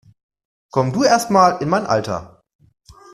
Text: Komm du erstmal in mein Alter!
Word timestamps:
Komm 0.71 0.93
du 0.93 1.03
erstmal 1.03 1.61
in 1.61 1.69
mein 1.69 1.85
Alter! 1.85 2.41